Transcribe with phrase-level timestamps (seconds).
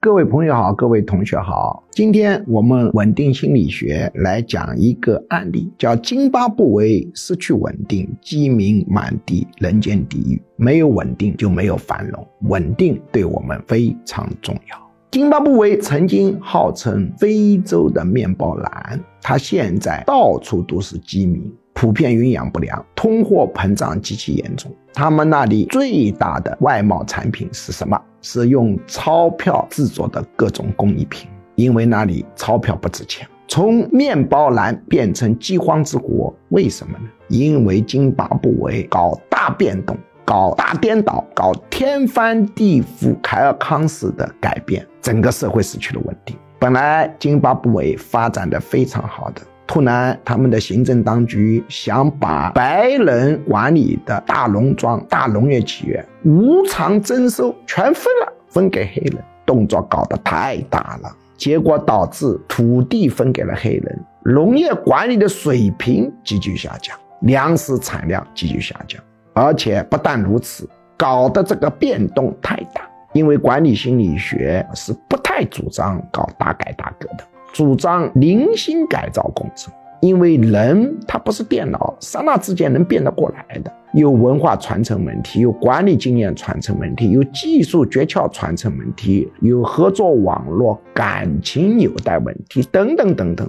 [0.00, 10.40] 各位朋友好，各位同学好，今天我们稳定心理学来讲一个案例，叫津巴布韦失去稳定，饥民满地，人间地狱。
[10.54, 14.78] 没有稳定就没有繁荣，稳定对我们非常重要。
[15.10, 21.52] 津巴布韦曾经号称非洲的面包篮，它现在到处都是饥民。
[21.80, 24.68] 普遍营养不良，通货膨胀极其严重。
[24.92, 27.96] 他们那里最大的外贸产品是什么？
[28.20, 31.30] 是用钞票制作的各种工艺品。
[31.54, 37.04] 因为那里钞票不值钱，从面包篮变成饥荒之国，为什么呢？
[37.28, 46.36] 因为津巴布韦搞大变动、搞大颠倒、搞天翻地覆、凯尔康式的改变，整个社会失去了稳定。
[46.58, 49.42] 本来津巴布韦发展的非常好的。
[49.68, 59.22] 突然，他们的行政当局想把白人管理的大农庄、大农业企业无偿征收，全分了，分给黑人。
[59.44, 69.02] 动作搞得太大了，结果导致土地分给了黑人，农业管理的水平急剧下降，粮食产量急剧下降。
[69.34, 77.24] 而且不但如此，搞得这个变动太大，因为管理心理学是不太主张搞大改大革的。
[77.52, 83.72] 主张零星改造工程，因为人他不是电脑，刹那之间能变得过来的。
[83.94, 93.48] 有文化传承问题，有管理经验传承问题，有技术诀窍传承问题，有合作网络、感情纽带问题等等等等。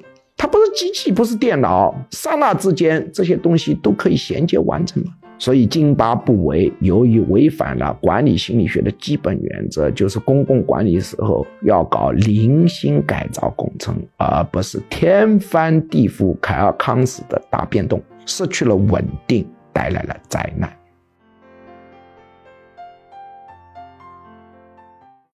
[0.80, 5.03] 机器，不是电脑，刹那之间这些东西都可以衔接完成？
[5.38, 20.78] 所以津巴布韦由于违反了管理心理学的基本原则，就是公共管理时候要搞零星改造工程，而不是天翻地覆、凯尔康式的大变动，失去了稳定，带来了灾难。